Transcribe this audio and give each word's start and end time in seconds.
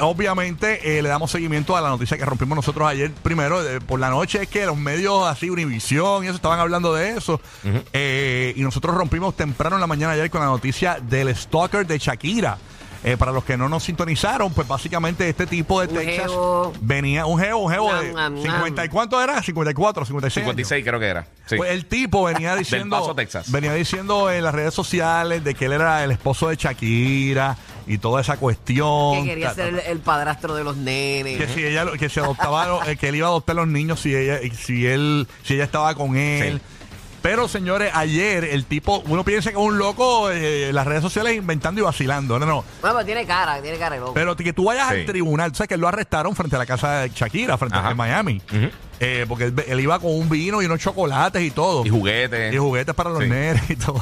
obviamente, 0.00 0.98
eh, 0.98 1.02
le 1.02 1.08
damos 1.08 1.30
seguimiento 1.30 1.76
a 1.76 1.80
la 1.80 1.88
noticia 1.88 2.16
que 2.16 2.24
rompimos 2.24 2.56
nosotros 2.56 2.88
ayer 2.88 3.10
primero 3.22 3.66
eh, 3.66 3.80
por 3.80 4.00
la 4.00 4.10
noche. 4.10 4.42
Es 4.42 4.48
que 4.48 4.66
los 4.66 4.76
medios 4.76 5.26
así, 5.26 5.50
Univisión 5.50 6.24
y 6.24 6.28
eso, 6.28 6.36
estaban 6.36 6.60
hablando 6.60 6.94
de 6.94 7.10
eso. 7.10 7.40
Eh, 7.92 8.52
y 8.56 8.62
nosotros 8.62 8.94
rompimos 8.94 9.36
temprano 9.36 9.76
en 9.76 9.80
la 9.80 9.86
mañana 9.86 10.12
ayer 10.12 10.30
con 10.30 10.40
la 10.40 10.46
noticia 10.46 10.98
del 11.00 11.34
stalker 11.34 11.86
de 11.86 11.98
Shakira. 11.98 12.58
Eh, 13.04 13.16
para 13.16 13.30
los 13.32 13.44
que 13.44 13.56
no 13.56 13.68
nos 13.68 13.84
sintonizaron, 13.84 14.52
pues 14.52 14.66
básicamente 14.66 15.28
este 15.28 15.46
tipo 15.46 15.80
de 15.80 15.88
Un 15.88 15.94
Texas 15.94 16.30
jevo. 16.30 16.72
venía, 16.80 17.26
un 17.26 17.38
geo, 17.38 17.58
un 17.58 17.70
geo 17.72 17.94
de 18.02 18.12
ñam, 18.14 18.42
50 18.42 18.84
y 18.84 18.88
cuánto 18.88 19.22
era, 19.22 19.42
54, 19.42 20.04
56. 20.06 20.36
años. 20.44 20.50
56 20.56 20.84
creo 20.84 20.98
que 21.00 21.06
era. 21.06 21.26
Sí. 21.46 21.56
Pues 21.56 21.70
el 21.70 21.86
tipo 21.86 22.24
venía 22.24 22.56
diciendo, 22.56 22.98
Paso, 22.98 23.14
Texas. 23.14 23.50
venía 23.52 23.72
diciendo 23.74 24.30
en 24.30 24.42
las 24.42 24.54
redes 24.54 24.74
sociales 24.74 25.44
de 25.44 25.54
que 25.54 25.66
él 25.66 25.72
era 25.72 26.02
el 26.02 26.10
esposo 26.10 26.48
de 26.48 26.56
Shakira 26.56 27.56
y 27.86 27.98
toda 27.98 28.20
esa 28.20 28.36
cuestión. 28.38 29.22
Que 29.22 29.30
quería 29.30 29.48
Ta- 29.50 29.54
ser 29.54 29.66
el, 29.74 29.78
el 29.80 29.98
padrastro 30.00 30.54
de 30.56 30.64
los 30.64 30.76
nenes. 30.76 31.38
que 31.38 31.46
si 31.48 31.64
ella 31.64 31.84
lo- 31.84 31.92
que 31.92 32.08
se 32.08 32.20
adoptaba 32.20 32.80
eh, 32.90 32.96
que 32.96 33.08
él 33.10 33.16
iba 33.16 33.26
a 33.26 33.30
adoptar 33.30 33.54
los 33.56 33.68
niños 33.68 34.00
si 34.00 34.14
ella 34.14 34.38
si 34.60 34.86
él 34.86 35.28
si 35.44 35.54
ella 35.54 35.64
estaba 35.64 35.94
con 35.94 36.16
él 36.16 36.60
Sí. 36.60 36.75
Pero 37.28 37.48
señores 37.48 37.90
ayer 37.94 38.44
el 38.44 38.66
tipo 38.66 39.02
uno 39.06 39.24
piensa 39.24 39.50
que 39.50 39.56
es 39.56 39.62
un 39.62 39.78
loco 39.78 40.30
eh, 40.30 40.68
en 40.68 40.74
las 40.76 40.86
redes 40.86 41.02
sociales 41.02 41.34
inventando 41.34 41.80
y 41.80 41.84
vacilando 41.84 42.38
no 42.38 42.46
no 42.46 42.64
Bueno, 42.80 42.94
pues 42.94 43.06
tiene 43.06 43.26
cara, 43.26 43.60
tiene 43.60 43.78
cara 43.78 43.94
de 43.96 44.00
loco. 44.00 44.14
pero 44.14 44.36
que 44.36 44.52
tú 44.52 44.64
vayas 44.66 44.88
Sí. 44.90 45.00
al 45.00 45.06
tribunal, 45.06 45.50
tú 45.50 45.56
sabes 45.58 45.68
que 45.68 45.76
lo 45.76 45.88
arrestaron 45.88 46.36
frente 46.36 46.54
a 46.54 46.58
la 46.60 46.66
casa 46.66 47.00
de 47.00 47.08
Shakira, 47.10 47.58
frente 47.58 47.76
Ajá. 47.78 47.88
a 47.88 47.90
en 47.90 47.96
Miami. 47.96 48.42
Ujú. 48.52 48.68
Eh, 49.00 49.24
porque 49.28 49.44
él, 49.46 49.64
él 49.66 49.80
iba 49.80 49.98
con 49.98 50.12
un 50.12 50.28
vino 50.28 50.62
y 50.62 50.66
unos 50.66 50.78
chocolates 50.80 51.42
y 51.42 51.50
todo. 51.50 51.84
Y 51.84 51.90
juguetes. 51.90 52.54
Y 52.54 52.56
juguetes 52.58 52.94
para 52.94 53.10
los 53.10 53.22
Sí. 53.24 53.28
nenes 53.28 53.68
y 53.70 53.76
todo. 53.76 54.00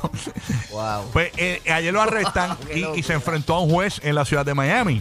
wow. 0.70 1.04
Pues 1.12 1.32
eh, 1.38 1.62
ayer 1.72 1.92
lo 1.94 2.02
arrestan 2.02 2.56
Qué 2.68 2.78
y, 2.78 2.82
loco. 2.82 2.96
y 2.96 3.02
se 3.02 3.14
enfrentó 3.14 3.54
a 3.54 3.60
un 3.60 3.70
juez 3.70 4.00
en 4.04 4.14
la 4.14 4.24
ciudad 4.24 4.44
de 4.44 4.54
Miami. 4.54 5.00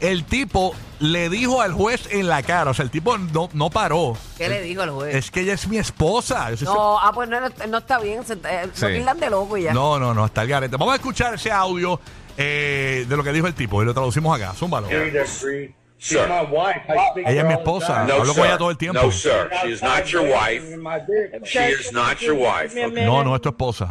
El 0.00 0.24
tipo 0.24 0.74
le 1.00 1.28
dijo 1.28 1.60
al 1.62 1.72
juez 1.72 2.08
en 2.12 2.28
la 2.28 2.42
cara, 2.42 2.70
o 2.70 2.74
sea, 2.74 2.82
el 2.84 2.90
tipo 2.90 3.16
no, 3.18 3.48
no 3.52 3.70
paró. 3.70 4.16
¿Qué 4.36 4.48
le 4.48 4.62
dijo 4.62 4.82
el 4.82 4.90
juez? 4.90 5.14
Es 5.14 5.30
que 5.30 5.40
ella 5.40 5.54
es 5.54 5.68
mi 5.68 5.78
esposa. 5.78 6.50
No, 6.62 6.98
ah, 6.98 7.12
pues 7.14 7.28
no, 7.28 7.40
no, 7.40 7.48
no 7.68 7.78
está 7.78 7.98
bien. 8.00 8.24
Se, 8.24 8.34
eh, 8.34 8.68
Sí. 8.74 8.82
Lo 8.82 8.88
tildan 8.88 9.20
de 9.20 9.30
loco 9.30 9.56
y 9.56 9.62
ya. 9.64 9.72
No, 9.72 9.98
no, 9.98 10.12
no, 10.14 10.24
hasta 10.24 10.42
el 10.42 10.48
garete. 10.48 10.76
Vamos 10.76 10.92
a 10.92 10.96
escuchar 10.96 11.34
ese 11.34 11.50
audio 11.52 12.00
eh, 12.36 13.04
de 13.08 13.16
lo 13.16 13.22
que 13.24 13.32
dijo 13.32 13.46
el 13.46 13.54
tipo 13.54 13.82
y 13.82 13.86
lo 13.86 13.94
traducimos 13.94 14.36
acá. 14.40 14.52
Zúmbalo. 14.54 14.88
married 14.88 15.16
at 15.16 15.26
three. 15.26 15.74
She's 16.00 16.16
Sir. 16.20 16.28
my 16.28 16.42
wife. 16.42 16.82
I 16.88 17.10
speak 17.10 17.26
Ella 17.26 17.40
es 17.40 17.46
mi 17.48 17.54
esposa. 17.54 18.04
No, 18.04 18.14
Hablo 18.14 18.26
con 18.26 18.34
sir. 18.36 18.44
ella 18.46 18.58
todo 18.58 18.70
el 18.70 18.76
tiempo. 18.76 19.02
No, 19.02 19.10
sir. 19.10 19.50
She 19.62 19.72
is 19.72 19.82
not 19.82 20.04
your 20.06 20.22
wife. 20.22 20.72
In 20.72 20.80
my 20.80 21.00
vehicle. 21.00 21.40
She 21.44 21.58
is 21.58 21.92
not 21.92 22.20
your 22.20 22.36
wife. 22.36 22.72
Give 22.72 22.74
me 22.74 22.82
a 22.82 22.86
Okay. 22.86 23.04
No, 23.06 23.12
minute. 23.14 23.24
no 23.24 23.34
es 23.34 23.42
tu 23.42 23.48
esposa. 23.48 23.88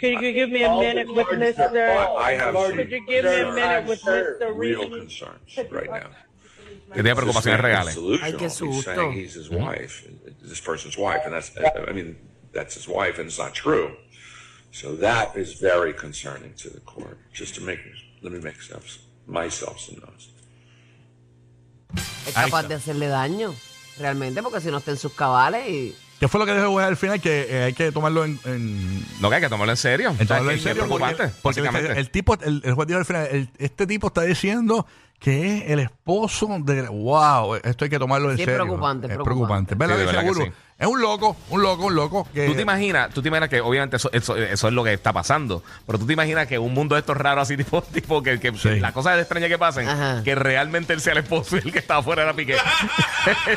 Could 0.00 0.20
you 0.20 0.32
give 0.32 0.50
me 0.50 0.64
a 0.64 0.70
minute 0.74 1.08
with 1.12 1.26
Mr. 1.28 1.76
I 2.18 2.32
have 2.32 2.54
Could 2.54 2.90
you 2.90 3.04
give 3.06 3.24
me 3.24 3.40
a 3.40 3.52
minute 3.52 3.86
with 3.88 4.00
Mr. 4.02 4.52
real 4.56 4.80
Reed? 4.80 4.90
concerns 4.90 5.70
right 5.70 5.90
now. 5.90 6.10
Que 6.94 7.02
tiene 7.02 7.14
preocupaciones 7.14 7.60
reales. 7.60 7.98
Ay, 8.22 8.32
qué 8.34 8.48
susto. 8.50 8.94
saying 8.94 9.12
he's 9.12 9.34
his 9.34 9.50
wife, 9.50 10.04
this 10.42 10.60
person's 10.60 10.96
wife, 10.96 11.20
and 11.26 11.34
that's, 11.34 11.52
I 11.56 11.92
mean, 11.92 12.16
that's 12.52 12.74
his 12.74 12.88
wife, 12.88 13.18
and 13.20 13.28
it's 13.28 13.38
not 13.38 13.52
true. 13.54 13.90
So 14.70 14.96
that 14.96 15.36
is 15.36 15.60
very 15.60 15.94
concerning 15.94 16.54
to 16.62 16.70
the 16.70 16.80
court. 16.80 17.18
Just 17.32 17.54
to 17.56 17.60
make, 17.62 17.80
let 18.22 18.32
me 18.32 18.38
make 18.40 18.60
some, 18.62 18.80
myself 19.26 19.78
some 19.80 19.98
notes. 20.00 20.30
Es 22.26 22.34
capaz 22.34 22.64
de 22.68 22.74
hacerle 22.74 23.08
daño. 23.08 23.54
Realmente, 23.98 24.42
porque 24.42 24.60
si 24.60 24.70
no 24.70 24.78
está 24.78 24.90
en 24.92 24.96
sus 24.98 25.12
cabales 25.12 25.68
y. 25.68 25.94
¿Qué 26.20 26.26
fue 26.28 26.40
lo 26.40 26.46
que 26.46 26.52
dijo 26.52 26.64
el 26.66 26.70
juez 26.72 26.86
al 26.86 26.96
final? 26.96 27.20
Que 27.20 27.46
eh, 27.48 27.62
hay 27.64 27.72
que 27.72 27.92
tomarlo 27.92 28.24
en, 28.24 28.38
en, 28.44 29.04
No, 29.20 29.28
que 29.30 29.36
hay 29.36 29.40
que 29.42 29.48
tomarlo 29.48 29.72
en 29.72 29.76
serio. 29.76 30.14
tomarlo 30.18 30.48
que 30.48 30.52
en 30.52 30.58
es 30.58 30.62
serio. 30.62 30.86
Porque, 30.88 31.04
preocupante, 31.14 31.40
porque 31.42 31.60
el, 31.60 31.96
el 31.98 32.10
tipo, 32.10 32.34
el, 32.40 32.60
el 32.64 32.74
juez 32.74 32.88
dijo 32.88 32.98
al 33.00 33.04
final, 33.06 33.28
el- 33.30 33.48
este 33.58 33.86
tipo 33.86 34.08
está 34.08 34.22
diciendo 34.22 34.86
que 35.18 35.58
es 35.58 35.70
el 35.70 35.80
esposo 35.80 36.48
de... 36.60 36.82
¡Wow! 36.82 37.56
Esto 37.56 37.84
hay 37.84 37.90
que 37.90 37.98
tomarlo 37.98 38.30
en 38.30 38.36
Sí, 38.36 38.42
es 38.42 38.46
serio. 38.46 38.64
preocupante, 38.64 39.06
es 39.08 39.12
Es 39.12 39.18
preocupante. 39.18 39.74
preocupante. 39.74 39.74
¿Verdad? 39.74 39.94
Sí, 39.94 39.98
de 39.98 40.04
Dice 40.06 40.16
verdad 40.16 40.22
que 40.22 40.28
Guru? 40.38 40.44
sí. 40.46 40.52
Es 40.78 40.86
un 40.86 41.00
loco, 41.02 41.36
un 41.50 41.60
loco, 41.60 41.86
un 41.86 41.94
loco. 41.96 42.28
Que, 42.32 42.46
Tú 42.46 42.54
te 42.54 42.62
imaginas, 42.62 43.12
tú 43.12 43.20
te 43.20 43.26
imaginas 43.26 43.48
que 43.50 43.60
obviamente 43.60 43.96
eso, 43.96 44.08
eso, 44.12 44.36
eso 44.36 44.68
es 44.68 44.72
lo 44.74 44.84
que 44.84 44.92
está 44.92 45.12
pasando, 45.12 45.64
pero 45.84 45.98
tú 45.98 46.06
te 46.06 46.12
imaginas 46.12 46.46
que 46.46 46.56
un 46.56 46.72
mundo 46.72 46.94
de 46.94 47.00
estos 47.00 47.16
raros 47.16 47.42
así 47.42 47.56
tipo, 47.64 47.82
tipo 47.82 48.22
que, 48.22 48.38
que 48.38 48.52
Sí. 48.56 48.78
las 48.78 48.92
cosas 48.92 49.18
extrañas 49.18 49.48
que 49.50 49.58
pasen, 49.58 49.88
Ajá. 49.88 50.22
que 50.22 50.36
realmente 50.36 50.92
él 50.92 51.00
sea 51.00 51.14
el 51.14 51.18
esposo 51.18 51.56
y 51.56 51.62
el 51.64 51.72
que 51.72 51.80
estaba 51.80 52.00
fuera 52.00 52.22
de 52.22 52.28
la 52.28 52.34
pique. 52.34 52.54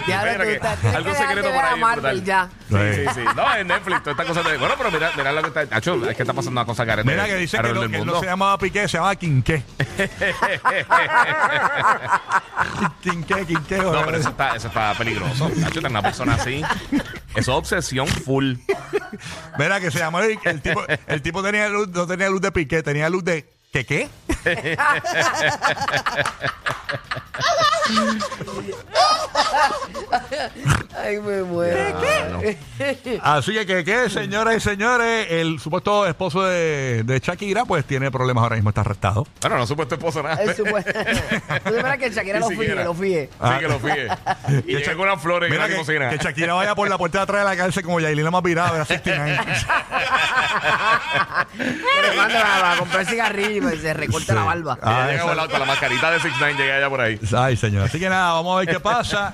Ya 0.07 0.23
Mira 0.23 0.43
que 0.45 0.59
algún 0.95 1.11
que 1.13 1.17
secreto 1.19 1.49
por 1.51 1.63
ahí. 1.63 1.79
Brutal. 1.93 2.23
ya. 2.23 2.49
Sí, 2.67 2.75
sí, 2.95 3.05
sí. 3.13 3.22
No, 3.35 3.55
en 3.55 3.67
Netflix, 3.67 3.99
toda 4.03 4.11
esta 4.13 4.25
cosa 4.25 4.49
de. 4.49 4.57
Bueno, 4.57 4.73
pero 4.79 4.89
mira, 4.89 5.11
mira 5.16 5.31
lo 5.31 5.41
que 5.43 5.47
está. 5.59 5.75
Hacho, 5.78 6.09
es 6.09 6.16
que 6.17 6.23
está 6.23 6.33
pasando 6.33 6.59
una 6.59 6.66
cosa 6.66 6.85
que 6.88 7.03
Mira 7.03 7.25
que 7.28 7.35
dice 7.35 7.57
que, 7.57 7.72
no, 7.72 7.88
que 7.88 7.97
él 7.97 8.05
no 8.05 8.19
se 8.19 8.25
llamaba 8.25 8.57
Piqué, 8.57 8.88
se 8.88 8.97
llamaba 8.97 9.16
Quinqué. 9.16 9.63
Quinqué, 13.01 13.45
Quinqué. 13.45 13.78
No, 13.78 14.06
pero 14.06 14.17
eso 14.17 14.29
está, 14.29 14.56
eso 14.56 14.67
está 14.67 14.94
peligroso. 14.97 15.45
Hacho, 15.45 15.75
tener 15.75 15.91
una 15.91 16.01
persona 16.01 16.35
así. 16.35 16.62
Eso 17.35 17.38
es 17.39 17.47
obsesión 17.47 18.07
full. 18.07 18.56
Mira 19.57 19.79
que 19.79 19.91
se 19.91 20.00
llamaba 20.00 20.25
el, 20.25 20.40
el 20.44 20.61
tipo, 20.61 20.84
el 21.07 21.22
tipo 21.22 21.44
tenía 21.44 21.69
luz, 21.69 21.90
no 21.90 22.07
tenía 22.07 22.29
luz 22.29 22.41
de 22.41 22.51
Piqué, 22.51 22.84
tenía 22.84 23.09
luz 23.09 23.23
de 23.23 23.50
¿qué 23.72 23.85
qué? 23.85 24.09
Ay, 30.97 31.19
me 31.19 31.44
muero. 31.44 31.79
Así 33.22 33.53
que, 33.53 33.66
que, 33.66 33.84
que, 33.84 34.09
señoras 34.09 34.57
y 34.57 34.59
señores, 34.59 35.28
el 35.29 35.59
supuesto 35.59 36.06
esposo 36.06 36.44
de, 36.44 37.03
de 37.03 37.19
Shakira, 37.19 37.66
pues 37.66 37.85
tiene 37.85 38.12
problemas 38.12 38.44
ahora 38.44 38.56
mismo, 38.56 38.69
está 38.69 38.81
arrestado. 38.81 39.25
Bueno, 39.41 39.57
no 39.57 39.68
supuesto 39.68 39.96
esposo 39.96 40.22
nada. 40.22 40.41
El 40.41 40.56
supuesto. 40.56 40.91
Tú 41.66 41.74
sabes 41.75 41.97
que 41.97 42.09
Shakira 42.09 42.40
Ni 42.40 42.56
lo 42.56 42.62
fíe, 42.62 42.75
lo 42.75 42.94
fíe. 42.94 43.29
Sí, 43.31 43.59
que 43.59 43.68
lo 43.68 43.79
fíe. 43.79 44.07
Y 44.68 44.75
llega 44.75 44.96
con 44.96 45.07
unas 45.07 45.22
flores 45.22 45.50
Mira 45.50 45.68
que, 45.68 45.75
cocina. 45.75 46.09
que 46.09 46.18
Shakira 46.18 46.53
vaya 46.53 46.75
por 46.75 46.90
la 46.90 46.97
puerta 46.97 47.19
de 47.19 47.23
atrás 47.23 47.44
de 47.44 47.50
la 47.50 47.56
cárcel 47.56 47.84
como 47.84 48.00
Yailina 48.00 48.31
más 48.31 48.44
virada 48.44 48.73
de 48.73 48.79
la 48.79 48.85
69. 48.91 49.40
Que 51.58 52.02
le 52.09 52.18
mande 52.18 52.38
a, 52.38 52.75
comprar 52.78 53.06
cigarrillo 53.06 53.58
y 53.58 53.62
pues, 53.62 53.81
se 53.81 53.94
recorta 53.94 54.34
la 54.34 54.44
barba. 54.44 54.78
Ah, 54.81 55.08
llega 55.09 55.23
volando 55.23 55.52
con 55.52 55.59
la 55.59 55.66
mascarita 55.66 56.12
de 56.12 56.19
6 56.19 56.34
9 56.40 56.56
llega 56.58 56.78
allá 56.78 56.90
por 56.90 57.02
ahí. 57.02 57.19
Ay, 57.35 57.56
señor. 57.58 57.84
Así 57.85 58.00
que 58.00 58.09
nada, 58.09 58.34
vamos 58.34 58.56
a 58.56 58.59
ver 58.59 58.75
qué 58.75 58.79
pasa. 58.79 59.34